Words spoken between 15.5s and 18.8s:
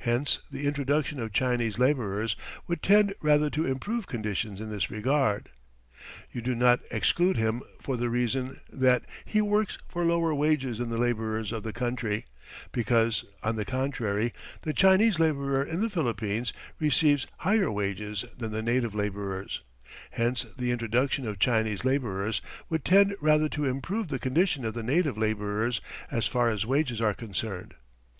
in the Philippines receives higher wages than the